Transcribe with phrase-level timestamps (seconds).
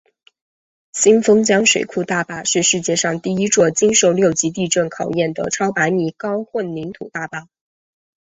[0.93, 7.47] 新丰江水库大坝是世界上第一座经受六级地震考验的超百米高混凝土大坝。